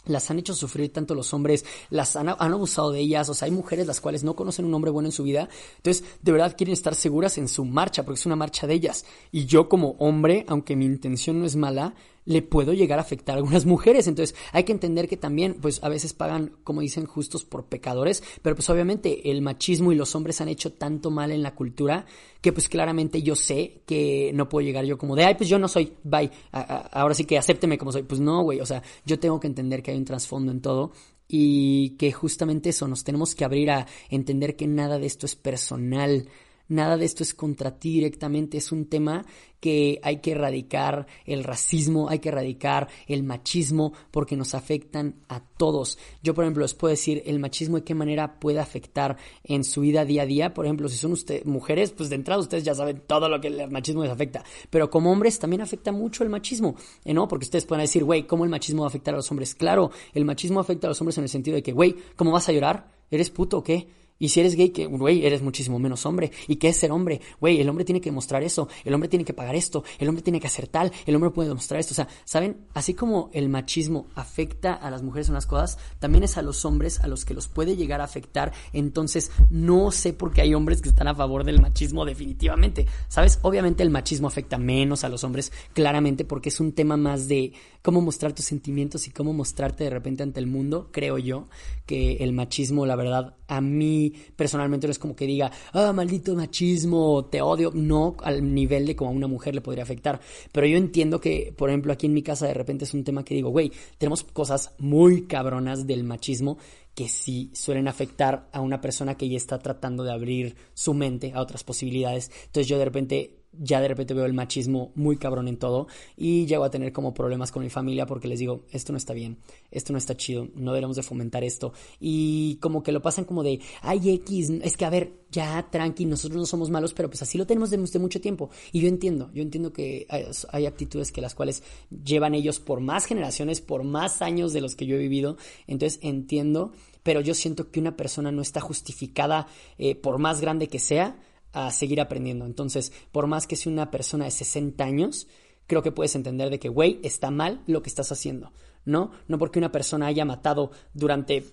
[0.06, 3.48] las han hecho sufrir tanto los hombres, las han, han, abusado de ellas, o sea,
[3.48, 6.56] hay mujeres las cuales no conocen un hombre bueno en su vida, entonces de verdad
[6.58, 9.06] quieren estar seguras en su marcha, porque es una marcha de ellas.
[9.32, 13.36] Y yo como hombre, aunque mi intención no es mala, le puedo llegar a afectar
[13.36, 14.08] a algunas mujeres.
[14.08, 18.24] Entonces hay que entender que también, pues a veces pagan, como dicen, justos por pecadores,
[18.42, 22.06] pero pues obviamente el machismo y los hombres han hecho tanto mal en la cultura
[22.42, 25.58] que pues claramente yo sé que no puedo llegar yo como de, ay, pues yo
[25.58, 28.04] no soy, bye, ahora sí que acépteme como soy.
[28.04, 30.92] Pues no, güey, o sea, yo tengo que entender que hay un trasfondo en todo
[31.28, 35.36] y que justamente eso, nos tenemos que abrir a entender que nada de esto es
[35.36, 36.28] personal,
[36.68, 39.24] Nada de esto es contra ti directamente, es un tema
[39.60, 45.40] que hay que erradicar el racismo, hay que erradicar el machismo porque nos afectan a
[45.40, 45.98] todos.
[46.22, 49.82] Yo, por ejemplo, les puedo decir el machismo de qué manera puede afectar en su
[49.82, 50.54] vida día a día.
[50.54, 53.48] Por ejemplo, si son ustedes mujeres, pues de entrada ustedes ya saben todo lo que
[53.48, 54.44] el machismo les afecta.
[54.70, 57.14] Pero como hombres también afecta mucho el machismo, ¿eh?
[57.14, 57.28] ¿no?
[57.28, 59.56] Porque ustedes pueden decir, güey, ¿cómo el machismo va a afectar a los hombres?
[59.56, 62.48] Claro, el machismo afecta a los hombres en el sentido de que, güey, ¿cómo vas
[62.50, 62.92] a llorar?
[63.10, 63.88] ¿Eres puto o qué?
[64.18, 66.32] Y si eres gay, que, güey, eres muchísimo menos hombre.
[66.48, 67.22] ¿Y qué es ser hombre?
[67.40, 70.24] Güey, el hombre tiene que demostrar eso, el hombre tiene que pagar esto, el hombre
[70.24, 71.94] tiene que hacer tal, el hombre puede demostrar esto.
[71.94, 72.66] O sea, ¿saben?
[72.74, 76.64] Así como el machismo afecta a las mujeres en unas cosas, también es a los
[76.64, 78.54] hombres a los que los puede llegar a afectar.
[78.72, 82.86] Entonces, no sé por qué hay hombres que están a favor del machismo definitivamente.
[83.10, 83.40] ¿Sabes?
[83.42, 87.54] Obviamente el machismo afecta menos a los hombres, claramente, porque es un tema más de
[87.82, 91.48] cómo mostrar tus sentimientos y cómo mostrarte de repente ante el mundo, creo yo,
[91.86, 94.05] que el machismo, la verdad, a mí
[94.36, 98.96] personalmente no es como que diga, ah, maldito machismo, te odio, no al nivel de
[98.96, 100.20] como a una mujer le podría afectar.
[100.52, 103.24] Pero yo entiendo que, por ejemplo, aquí en mi casa de repente es un tema
[103.24, 106.58] que digo, güey, tenemos cosas muy cabronas del machismo
[106.96, 111.34] que sí suelen afectar a una persona que ya está tratando de abrir su mente
[111.34, 112.32] a otras posibilidades.
[112.46, 115.88] Entonces yo de repente ya de repente veo el machismo muy cabrón en todo
[116.18, 119.14] y llego a tener como problemas con mi familia porque les digo, esto no está
[119.14, 119.38] bien,
[119.72, 123.44] esto no está chido, no debemos de fomentar esto y como que lo pasan como
[123.44, 127.22] de, ay X, es que a ver, ya tranqui, nosotros no somos malos, pero pues
[127.22, 130.08] así lo tenemos desde mucho tiempo y yo entiendo, yo entiendo que
[130.50, 131.64] hay, actitudes que las cuales
[132.04, 135.38] llevan ellos por más generaciones, por más años de los que yo he vivido,
[135.68, 136.72] entonces entiendo,
[137.04, 141.18] pero yo siento que una persona no está justificada eh, por más grande que sea,
[141.56, 142.46] a seguir aprendiendo.
[142.46, 145.28] Entonces, por más que sea una persona de 60 años,
[145.68, 148.52] creo que puedes entender de que, güey, está mal lo que estás haciendo,
[148.84, 149.12] ¿no?
[149.28, 151.46] No porque una persona haya matado durante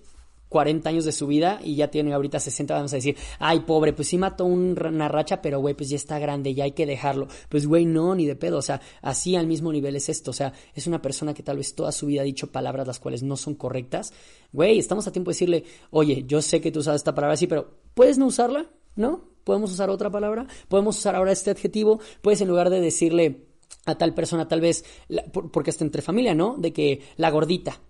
[0.49, 3.91] 40 años de su vida y ya tiene ahorita 60, vamos a decir, ay, pobre,
[3.91, 7.27] pues sí mató una racha, pero güey, pues ya está grande, ya hay que dejarlo.
[7.49, 10.33] Pues güey, no, ni de pedo, o sea, así al mismo nivel es esto, o
[10.33, 13.23] sea, es una persona que tal vez toda su vida ha dicho palabras las cuales
[13.23, 14.13] no son correctas.
[14.51, 17.47] Güey, estamos a tiempo de decirle, oye, yo sé que tú usas esta palabra así,
[17.47, 18.69] pero ¿puedes no usarla?
[18.95, 19.33] ¿No?
[19.43, 23.45] podemos usar otra palabra, podemos usar ahora este adjetivo, puedes en lugar de decirle
[23.85, 24.85] a tal persona tal vez,
[25.51, 26.55] porque está entre familia, ¿no?
[26.57, 27.81] De que la gordita.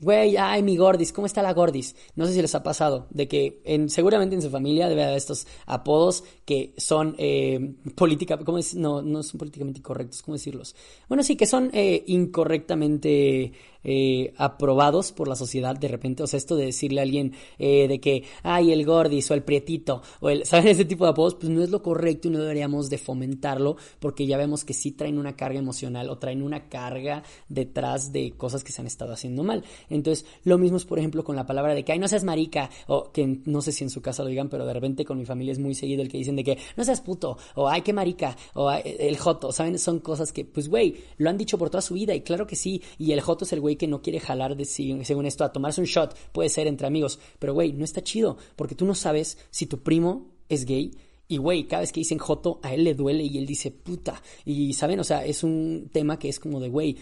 [0.00, 1.94] Güey, ay, mi gordis, ¿cómo está la gordis?
[2.16, 5.16] No sé si les ha pasado, de que en, seguramente en su familia debe haber
[5.16, 8.74] estos apodos que son eh, política, ¿cómo es?
[8.74, 10.74] No, no son políticamente incorrectos, ¿cómo decirlos?
[11.08, 13.52] Bueno, sí, que son eh, incorrectamente
[13.84, 16.22] eh, aprobados por la sociedad de repente.
[16.22, 19.42] O sea, esto de decirle a alguien eh, de que, ay, el gordis o el
[19.42, 20.68] prietito, o el, ¿saben?
[20.74, 24.26] Ese tipo de apodos, pues no es lo correcto y no deberíamos de fomentarlo porque
[24.26, 28.64] ya vemos que sí traen una carga emocional o traen una carga detrás de cosas
[28.64, 29.64] que se han estado haciendo mal.
[29.90, 32.70] Entonces, lo mismo es, por ejemplo, con la palabra de que, ay, no seas marica,
[32.86, 35.24] o que no sé si en su casa lo digan, pero de repente con mi
[35.24, 37.92] familia es muy seguido el que dicen de que, no seas puto, o ay, qué
[37.92, 39.78] marica, o el joto, ¿saben?
[39.78, 42.56] Son cosas que, pues, güey, lo han dicho por toda su vida y claro que
[42.56, 45.52] sí, y el joto es el güey que no quiere jalar de según esto a
[45.52, 48.94] tomarse un shot, puede ser entre amigos, pero güey, no está chido, porque tú no
[48.94, 50.92] sabes si tu primo es gay
[51.26, 54.22] y güey, cada vez que dicen joto, a él le duele y él dice puta.
[54.44, 56.98] Y saben, o sea, es un tema que es como de güey,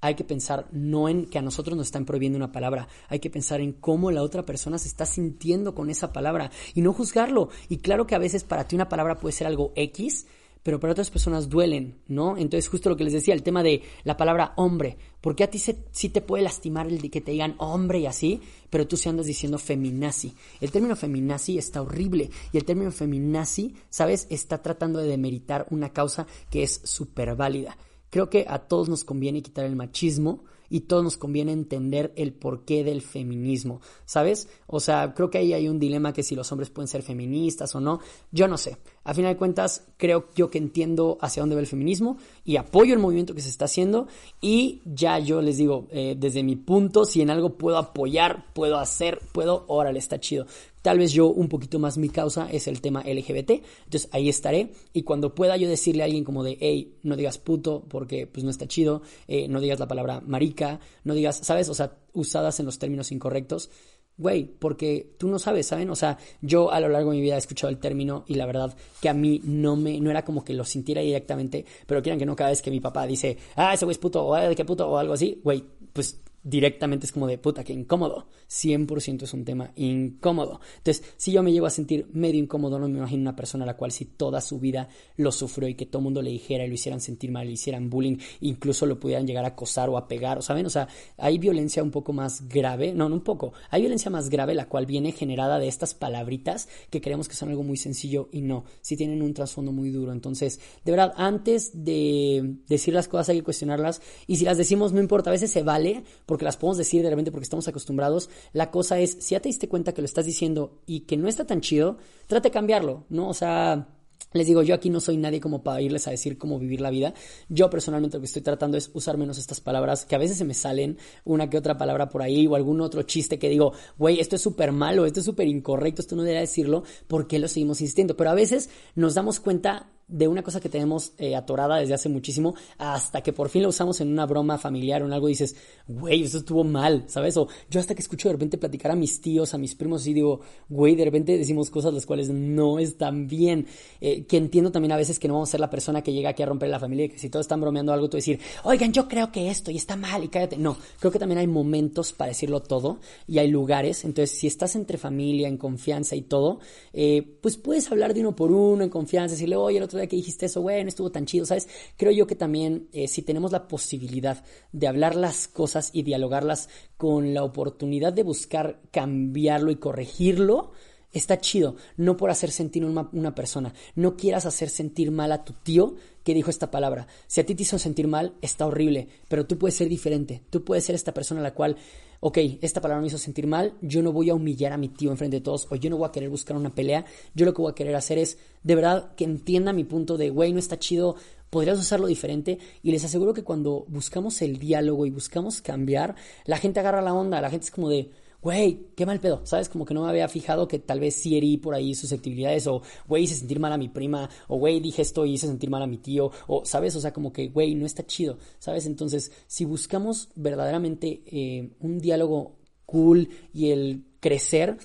[0.00, 3.30] hay que pensar no en que a nosotros nos están prohibiendo una palabra, hay que
[3.30, 7.48] pensar en cómo la otra persona se está sintiendo con esa palabra y no juzgarlo.
[7.68, 10.26] Y claro que a veces para ti una palabra puede ser algo X,
[10.66, 12.36] pero para otras personas duelen, ¿no?
[12.36, 15.60] Entonces, justo lo que les decía, el tema de la palabra hombre, porque a ti
[15.60, 19.08] sí te puede lastimar el de que te digan hombre y así, pero tú se
[19.08, 20.34] andas diciendo feminazi.
[20.60, 24.26] El término feminazi está horrible y el término feminazi, ¿sabes?
[24.28, 27.78] Está tratando de demeritar una causa que es súper válida.
[28.10, 32.32] Creo que a todos nos conviene quitar el machismo, y todos nos conviene entender el
[32.32, 34.48] porqué del feminismo, ¿sabes?
[34.66, 37.74] O sea, creo que ahí hay un dilema que si los hombres pueden ser feministas
[37.74, 38.00] o no,
[38.30, 38.78] yo no sé.
[39.06, 42.92] A final de cuentas, creo yo que entiendo hacia dónde va el feminismo y apoyo
[42.92, 44.08] el movimiento que se está haciendo
[44.40, 48.78] y ya yo les digo, eh, desde mi punto, si en algo puedo apoyar, puedo
[48.78, 50.46] hacer, puedo, órale, está chido.
[50.82, 54.72] Tal vez yo un poquito más mi causa es el tema LGBT, entonces ahí estaré
[54.92, 58.42] y cuando pueda yo decirle a alguien como de, hey, no digas puto porque pues
[58.42, 61.68] no está chido, eh, no digas la palabra marica, no digas, ¿sabes?
[61.68, 63.70] O sea, usadas en los términos incorrectos,
[64.18, 65.90] güey, porque tú no sabes, ¿saben?
[65.90, 68.46] O sea, yo a lo largo de mi vida he escuchado el término y la
[68.46, 72.18] verdad que a mí no me, no era como que lo sintiera directamente, pero quieran
[72.18, 74.54] que no, cada vez que mi papá dice, ah, ese güey es puto, o de
[74.54, 78.28] qué puto, o algo así, güey, pues directamente es como de puta, que incómodo.
[78.48, 80.60] 100% es un tema incómodo.
[80.78, 83.66] Entonces, si yo me llego a sentir medio incómodo, no me imagino una persona a
[83.66, 86.64] la cual si toda su vida lo sufrió y que todo el mundo le dijera
[86.64, 89.98] y lo hicieran sentir mal, le hicieran bullying, incluso lo pudieran llegar a acosar o
[89.98, 93.52] a pegar, saben, o sea, hay violencia un poco más grave, no, no un poco,
[93.70, 97.48] hay violencia más grave la cual viene generada de estas palabritas que creemos que son
[97.48, 100.12] algo muy sencillo y no, si tienen un trasfondo muy duro.
[100.12, 104.92] Entonces, de verdad, antes de decir las cosas hay que cuestionarlas y si las decimos
[104.92, 106.04] no importa, a veces se vale
[106.44, 108.30] las podemos decir de repente porque estamos acostumbrados.
[108.52, 111.28] La cosa es, si ya te diste cuenta que lo estás diciendo y que no
[111.28, 113.28] está tan chido, trate de cambiarlo, ¿no?
[113.28, 113.88] O sea,
[114.32, 116.90] les digo, yo aquí no soy nadie como para irles a decir cómo vivir la
[116.90, 117.14] vida.
[117.48, 120.44] Yo personalmente lo que estoy tratando es usar menos estas palabras, que a veces se
[120.44, 124.20] me salen una que otra palabra por ahí o algún otro chiste que digo, güey,
[124.20, 127.48] esto es súper malo, esto es súper incorrecto, esto no debería decirlo, ¿por qué lo
[127.48, 128.16] seguimos insistiendo?
[128.16, 132.08] Pero a veces nos damos cuenta de una cosa que tenemos eh, atorada desde hace
[132.08, 135.32] muchísimo hasta que por fin la usamos en una broma familiar o en algo y
[135.32, 135.56] dices,
[135.88, 137.36] güey, eso estuvo mal, ¿sabes?
[137.36, 140.14] O yo hasta que escucho de repente platicar a mis tíos, a mis primos y
[140.14, 143.66] digo, güey, de repente decimos cosas las cuales no están bien.
[144.00, 146.30] Eh, que entiendo también a veces que no vamos a ser la persona que llega
[146.30, 148.92] aquí a romper la familia y que si todos están bromeando algo, tú decir, oigan,
[148.92, 150.56] yo creo que esto y está mal y cállate.
[150.56, 154.04] No, creo que también hay momentos para decirlo todo y hay lugares.
[154.04, 156.60] Entonces, si estás entre familia, en confianza y todo,
[156.92, 160.16] eh, pues puedes hablar de uno por uno en confianza, decirle, oye, el otro que
[160.16, 161.68] dijiste eso, güey, no estuvo tan chido, ¿sabes?
[161.96, 166.68] Creo yo que también eh, si tenemos la posibilidad de hablar las cosas y dialogarlas
[166.96, 170.72] con la oportunidad de buscar cambiarlo y corregirlo,
[171.12, 173.72] está chido, no por hacer sentir una, una, persona.
[173.94, 177.06] No quieras hacer sentir mal a tu tío que dijo esta palabra.
[177.26, 180.42] Si a ti te hizo sentir mal, está horrible, pero tú puedes ser diferente.
[180.50, 181.76] Tú puedes ser esta persona a la cual
[182.20, 185.10] ok, esta palabra me hizo sentir mal, yo no voy a humillar a mi tío
[185.10, 187.62] enfrente de todos, o yo no voy a querer buscar una pelea, yo lo que
[187.62, 190.78] voy a querer hacer es, de verdad, que entienda mi punto de, güey, no está
[190.78, 191.16] chido,
[191.50, 196.58] podrías usarlo diferente, y les aseguro que cuando buscamos el diálogo y buscamos cambiar, la
[196.58, 198.10] gente agarra la onda, la gente es como de,
[198.46, 199.68] güey, qué mal pedo, ¿sabes?
[199.68, 202.80] Como que no me había fijado que tal vez sí herí por ahí susceptibilidades, o
[203.08, 205.82] güey, hice sentir mal a mi prima, o güey, dije esto y hice sentir mal
[205.82, 206.94] a mi tío, o, ¿sabes?
[206.94, 208.86] O sea, como que, güey, no está chido, ¿sabes?
[208.86, 214.78] Entonces, si buscamos verdaderamente eh, un diálogo cool y el crecer,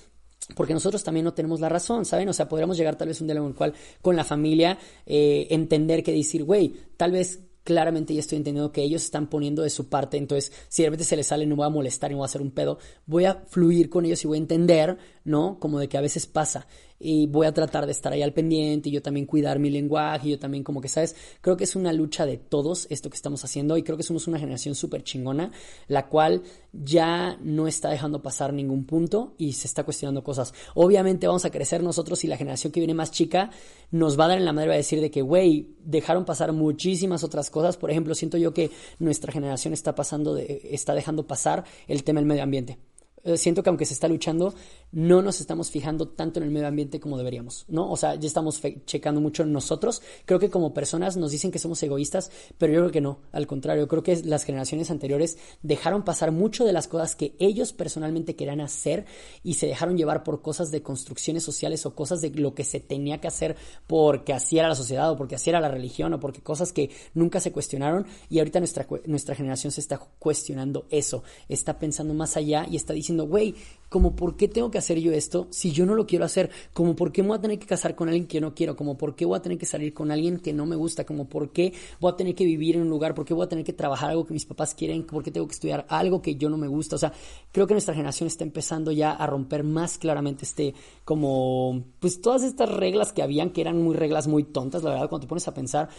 [0.56, 2.30] porque nosotros también no tenemos la razón, ¿saben?
[2.30, 4.80] O sea, podríamos llegar tal vez a un diálogo en el cual con la familia
[5.06, 9.62] eh, entender que decir, güey, tal vez claramente ya estoy entendiendo que ellos están poniendo
[9.62, 12.18] de su parte, entonces si de repente se les sale no voy a molestar no
[12.18, 15.60] voy a hacer un pedo, voy a fluir con ellos y voy a entender, ¿no?
[15.60, 16.68] Como de que a veces pasa.
[17.02, 20.28] Y voy a tratar de estar ahí al pendiente y yo también cuidar mi lenguaje,
[20.28, 21.16] y yo también como que, ¿sabes?
[21.42, 24.28] Creo que es una lucha de todos esto que estamos haciendo y creo que somos
[24.28, 25.52] una generación súper chingona,
[25.88, 30.54] la cual ya no está dejando pasar ningún punto y se está cuestionando cosas.
[30.74, 33.50] Obviamente vamos a crecer nosotros y la generación que viene más chica
[33.92, 36.54] nos va a dar en la madre va a decir de que, güey, dejaron pasar
[36.54, 37.78] muchísimas otras cosas.
[37.78, 42.20] Por ejemplo, siento yo que nuestra generación está pasando de, está dejando pasar el tema
[42.20, 42.78] del medio ambiente.
[43.24, 44.54] Eh, siento que aunque se está luchando,
[44.92, 47.90] no nos estamos fijando tanto en el medio ambiente como deberíamos, ¿no?
[47.90, 50.02] O sea, ya estamos checando mucho en nosotros.
[50.26, 53.20] Creo que como personas nos dicen que somos egoístas, pero yo creo que no.
[53.32, 57.74] Al contrario, creo que las generaciones anteriores dejaron pasar mucho de las cosas que ellos
[57.74, 59.06] personalmente querían hacer
[59.44, 62.80] y se dejaron llevar por cosas de construcciones sociales o cosas de lo que se
[62.80, 63.56] tenía que hacer
[63.88, 66.90] porque así era la sociedad o porque así era la religión o porque cosas que
[67.14, 72.36] nunca se cuestionaron y ahorita nuestra, nuestra generación se está cuestionando eso, está pensando más
[72.38, 73.56] allá y está diciendo güey,
[73.92, 76.96] como por qué tengo que hacer yo esto si yo no lo quiero hacer, como
[76.96, 79.18] por qué me voy a tener que casar con alguien que no quiero, como por
[79.18, 81.74] qué voy a tener que salir con alguien que no me gusta, como por qué
[82.00, 84.12] voy a tener que vivir en un lugar, por qué voy a tener que trabajar
[84.12, 86.68] algo que mis papás quieren, por qué tengo que estudiar algo que yo no me
[86.68, 87.12] gusta, o sea,
[87.52, 92.44] creo que nuestra generación está empezando ya a romper más claramente este, como, pues todas
[92.44, 95.50] estas reglas que habían, que eran muy reglas muy tontas, la verdad, cuando te pones
[95.50, 95.90] a pensar,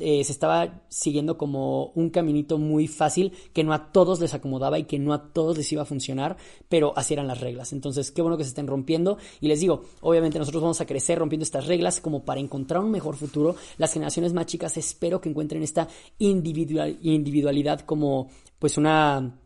[0.00, 4.78] eh, se estaba siguiendo como un caminito muy fácil que no a todos les acomodaba
[4.78, 6.38] y que no a todos les iba a funcionar,
[6.72, 7.74] pero así eran las reglas.
[7.74, 9.18] Entonces, qué bueno que se estén rompiendo.
[9.42, 12.90] Y les digo, obviamente nosotros vamos a crecer rompiendo estas reglas como para encontrar un
[12.90, 13.56] mejor futuro.
[13.76, 15.86] Las generaciones más chicas espero que encuentren esta
[16.18, 19.38] individualidad como pues una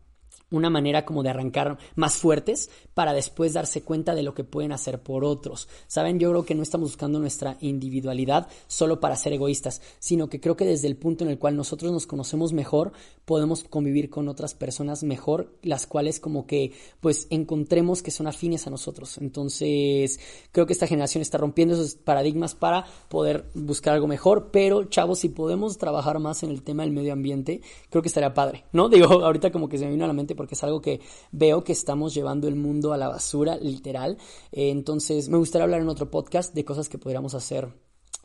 [0.51, 4.71] una manera como de arrancar más fuertes para después darse cuenta de lo que pueden
[4.71, 5.67] hacer por otros.
[5.87, 10.39] Saben, yo creo que no estamos buscando nuestra individualidad solo para ser egoístas, sino que
[10.39, 12.93] creo que desde el punto en el cual nosotros nos conocemos mejor,
[13.25, 18.67] podemos convivir con otras personas mejor, las cuales como que pues encontremos que son afines
[18.67, 19.17] a nosotros.
[19.17, 20.19] Entonces,
[20.51, 25.19] creo que esta generación está rompiendo esos paradigmas para poder buscar algo mejor, pero chavos,
[25.19, 28.87] si podemos trabajar más en el tema del medio ambiente, creo que estaría padre, ¿no?
[28.97, 31.01] Digo, ahorita como que se me vino a la mente porque es algo que
[31.33, 34.17] veo que estamos llevando el mundo a la basura, literal.
[34.53, 37.67] Eh, entonces, me gustaría hablar en otro podcast de cosas que podríamos hacer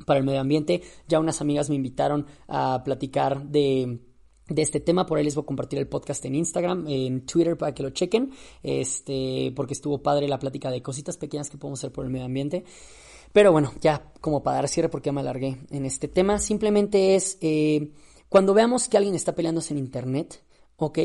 [0.06, 0.82] para el medio ambiente.
[1.08, 3.98] Ya unas amigas me invitaron a platicar de
[4.48, 5.06] de este tema.
[5.06, 7.90] Por ahí les voy a compartir el podcast en Instagram, en Twitter para que lo
[7.90, 12.10] chequen, este, porque estuvo padre la plática de cositas pequeñas que podemos hacer por el
[12.10, 12.64] medio ambiente.
[13.32, 17.14] Pero bueno, ya como para dar cierre, porque ya me alargué en este tema, simplemente
[17.14, 17.92] es eh,
[18.28, 20.42] cuando veamos que alguien está peleándose en internet,
[20.76, 20.98] ¿ok?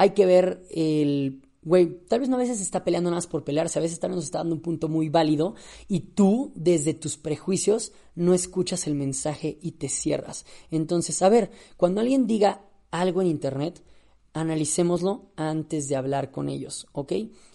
[0.00, 3.44] Hay que ver el güey, tal vez no a veces está peleando nada más por
[3.44, 5.56] pelearse, a veces tal vez nos está dando un punto muy válido
[5.88, 10.46] y tú, desde tus prejuicios, no escuchas el mensaje y te cierras.
[10.70, 13.84] Entonces, a ver, cuando alguien diga algo en internet,
[14.32, 17.12] analicémoslo antes de hablar con ellos, ¿ok?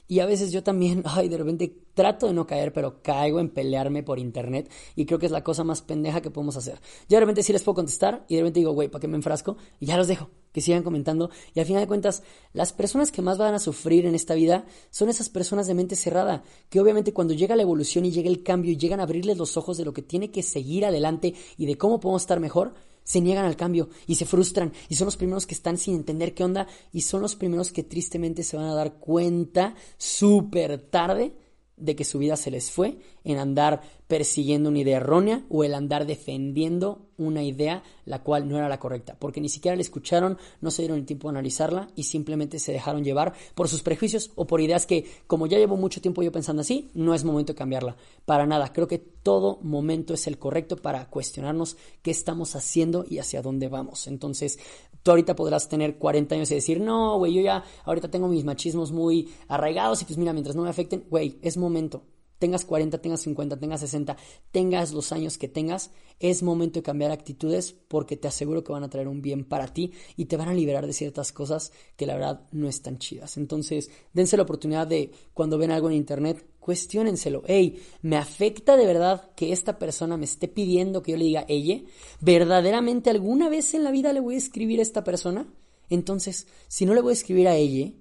[0.08, 3.50] Y a veces yo también, ay, de repente trato de no caer, pero caigo en
[3.50, 6.80] pelearme por internet y creo que es la cosa más pendeja que podemos hacer.
[7.10, 9.16] Yo de repente sí les puedo contestar y de repente digo, güey, ¿para qué me
[9.16, 9.58] enfrasco?
[9.80, 11.32] Y ya los dejo, que sigan comentando.
[11.54, 14.64] Y al final de cuentas, las personas que más van a sufrir en esta vida
[14.90, 18.42] son esas personas de mente cerrada, que obviamente cuando llega la evolución y llega el
[18.42, 21.66] cambio y llegan a abrirles los ojos de lo que tiene que seguir adelante y
[21.66, 25.18] de cómo podemos estar mejor, se niegan al cambio y se frustran y son los
[25.18, 28.68] primeros que están sin entender qué onda y son los primeros que tristemente se van
[28.68, 31.34] a dar cuenta súper tarde
[31.76, 35.74] de que su vida se les fue en andar persiguiendo una idea errónea o el
[35.74, 40.38] andar defendiendo una idea la cual no era la correcta, porque ni siquiera la escucharon,
[40.62, 44.32] no se dieron el tiempo de analizarla y simplemente se dejaron llevar por sus prejuicios
[44.36, 47.54] o por ideas que, como ya llevo mucho tiempo yo pensando así, no es momento
[47.54, 47.96] de cambiarla.
[48.26, 53.20] Para nada, creo que todo momento es el correcto para cuestionarnos qué estamos haciendo y
[53.20, 54.08] hacia dónde vamos.
[54.08, 54.60] Entonces,
[55.04, 58.44] tú ahorita podrás tener 40 años y decir, no, güey, yo ya ahorita tengo mis
[58.44, 62.04] machismos muy arraigados y pues mira, mientras no me afecten, güey, es momento
[62.40, 64.18] tengas 40, tengas 50, tengas 60,
[64.52, 68.84] tengas los años que tengas, es momento de cambiar actitudes porque te aseguro que van
[68.84, 72.06] a traer un bien para ti y te van a liberar de ciertas cosas que
[72.06, 73.38] la verdad no están chidas.
[73.38, 77.44] Entonces, dense la oportunidad de cuando ven algo en internet, cuestionenselo.
[77.46, 81.46] Hey, ¿me afecta de verdad que esta persona me esté pidiendo que yo le diga
[81.48, 81.82] ella?
[82.22, 85.48] ¿Verdaderamente alguna vez en la vida le voy a escribir a esta persona?
[85.90, 87.92] Entonces, si no le voy a escribir a ella,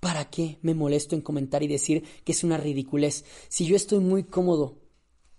[0.00, 3.24] ¿Para qué me molesto en comentar y decir que es una ridiculez?
[3.48, 4.78] Si yo estoy muy cómodo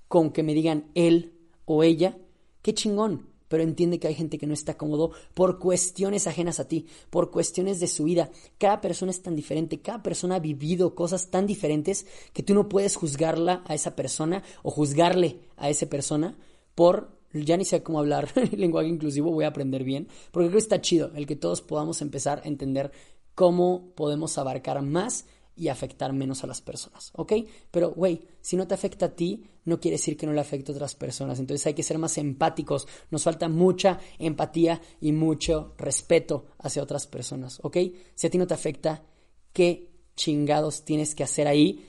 [0.07, 1.33] con que me digan él
[1.65, 2.17] o ella,
[2.61, 3.29] qué chingón.
[3.47, 7.31] Pero entiende que hay gente que no está cómodo por cuestiones ajenas a ti, por
[7.31, 8.29] cuestiones de su vida.
[8.59, 12.69] Cada persona es tan diferente, cada persona ha vivido cosas tan diferentes que tú no
[12.69, 16.37] puedes juzgarla a esa persona o juzgarle a esa persona
[16.75, 20.63] por ya ni sé cómo hablar lenguaje inclusivo, voy a aprender bien, porque creo que
[20.63, 22.91] está chido el que todos podamos empezar a entender
[23.39, 25.25] cómo podemos abarcar más
[25.55, 27.31] y afectar menos a las personas, ¿ok?
[27.71, 30.73] Pero, güey, si no te afecta a ti, no quiere decir que no le afecte
[30.73, 31.39] a otras personas.
[31.39, 32.85] Entonces hay que ser más empáticos.
[33.11, 37.77] Nos falta mucha empatía y mucho respeto hacia otras personas, ¿ok?
[38.13, 39.05] Si a ti no te afecta,
[39.53, 41.85] ¿qué chingados tienes que hacer ahí?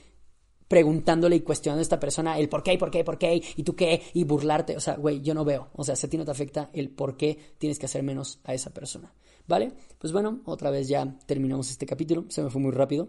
[0.68, 3.74] preguntándole y cuestionando a esta persona el por qué, por qué, por qué, y tú
[3.74, 4.76] qué, y burlarte.
[4.76, 5.68] O sea, güey, yo no veo.
[5.72, 8.38] O sea, si a ti no te afecta el por qué tienes que hacer menos
[8.44, 9.12] a esa persona.
[9.50, 9.72] ¿Vale?
[9.98, 12.24] Pues bueno, otra vez ya terminamos este capítulo.
[12.28, 13.08] Se me fue muy rápido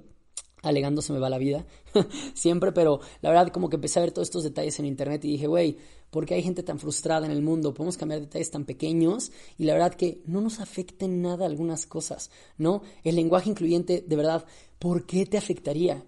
[0.63, 1.65] alegando se me va la vida,
[2.35, 5.31] siempre, pero la verdad como que empecé a ver todos estos detalles en internet y
[5.31, 5.77] dije, güey,
[6.11, 7.73] ¿por qué hay gente tan frustrada en el mundo?
[7.73, 12.29] Podemos cambiar detalles tan pequeños y la verdad que no nos afecten nada algunas cosas,
[12.59, 12.83] ¿no?
[13.03, 14.45] El lenguaje incluyente, de verdad,
[14.77, 16.05] ¿por qué te afectaría?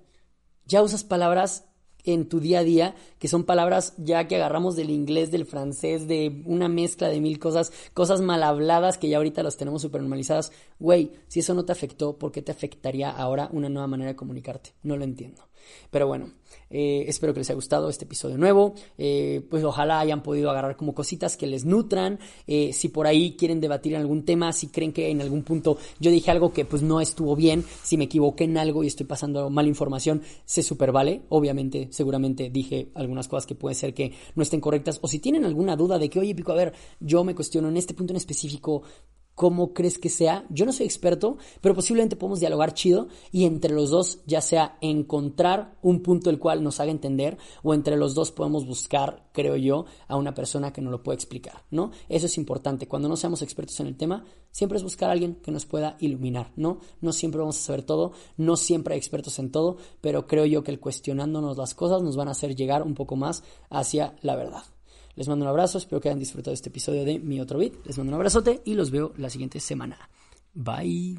[0.67, 1.65] Ya usas palabras
[2.03, 6.07] en tu día a día, que son palabras ya que agarramos del inglés, del francés,
[6.07, 10.01] de una mezcla de mil cosas, cosas mal habladas que ya ahorita las tenemos súper
[10.01, 10.51] normalizadas.
[10.79, 14.15] Güey, si eso no te afectó, ¿por qué te afectaría ahora una nueva manera de
[14.15, 14.71] comunicarte?
[14.83, 15.43] No lo entiendo.
[15.91, 16.31] Pero bueno,
[16.69, 18.73] eh, espero que les haya gustado este episodio nuevo.
[18.97, 22.19] Eh, pues ojalá hayan podido agarrar como cositas que les nutran.
[22.47, 25.77] Eh, si por ahí quieren debatir en algún tema, si creen que en algún punto
[25.99, 29.05] yo dije algo que pues no estuvo bien, si me equivoqué en algo y estoy
[29.05, 31.21] pasando mala información, se super vale.
[31.29, 34.99] Obviamente, seguramente dije algunas cosas que pueden ser que no estén correctas.
[35.01, 37.77] O si tienen alguna duda de que, oye, Pico, a ver, yo me cuestiono en
[37.77, 38.83] este punto en específico,
[39.35, 40.45] cómo crees que sea.
[40.49, 44.77] Yo no soy experto, pero posiblemente podemos dialogar chido y entre los dos ya sea
[44.81, 49.55] encontrar un punto el cual nos haga entender o entre los dos podemos buscar, creo
[49.55, 51.91] yo, a una persona que nos lo pueda explicar, ¿no?
[52.09, 52.87] Eso es importante.
[52.87, 55.97] Cuando no seamos expertos en el tema, siempre es buscar a alguien que nos pueda
[55.99, 56.79] iluminar, ¿no?
[57.01, 60.63] No siempre vamos a saber todo, no siempre hay expertos en todo, pero creo yo
[60.63, 64.35] que el cuestionándonos las cosas nos van a hacer llegar un poco más hacia la
[64.35, 64.63] verdad.
[65.15, 67.73] Les mando un abrazo, espero que hayan disfrutado este episodio de Mi Otro Beat.
[67.85, 70.09] Les mando un abrazote y los veo la siguiente semana.
[70.53, 71.17] Bye.